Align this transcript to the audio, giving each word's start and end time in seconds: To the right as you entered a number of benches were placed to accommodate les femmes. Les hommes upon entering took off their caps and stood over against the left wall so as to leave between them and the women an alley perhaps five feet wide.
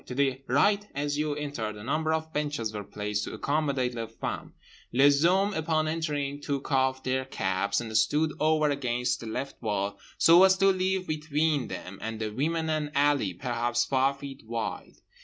To 0.07 0.15
the 0.15 0.41
right 0.47 0.87
as 0.95 1.19
you 1.19 1.35
entered 1.35 1.75
a 1.75 1.83
number 1.83 2.11
of 2.11 2.33
benches 2.33 2.73
were 2.73 2.83
placed 2.83 3.23
to 3.25 3.35
accommodate 3.35 3.93
les 3.93 4.07
femmes. 4.07 4.51
Les 4.91 5.21
hommes 5.23 5.55
upon 5.55 5.87
entering 5.87 6.41
took 6.41 6.71
off 6.71 7.03
their 7.03 7.23
caps 7.25 7.79
and 7.79 7.95
stood 7.95 8.31
over 8.39 8.71
against 8.71 9.19
the 9.19 9.27
left 9.27 9.61
wall 9.61 9.99
so 10.17 10.41
as 10.43 10.57
to 10.57 10.69
leave 10.69 11.05
between 11.05 11.67
them 11.67 11.99
and 12.01 12.19
the 12.19 12.29
women 12.31 12.67
an 12.67 12.91
alley 12.95 13.31
perhaps 13.35 13.85
five 13.85 14.17
feet 14.17 14.41
wide. 14.47 14.95